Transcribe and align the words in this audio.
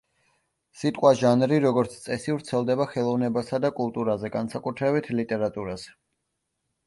სიტყვა 0.83 1.09
„ჟანრი“, 1.17 1.59
როგორც 1.65 1.97
წესი, 2.05 2.31
ვრცელდება 2.37 2.87
ხელოვნებასა 2.93 3.59
და 3.65 3.71
კულტურაზე, 3.81 4.31
განსაკუთრებით 4.37 5.11
ლიტერატურაზე. 5.19 5.93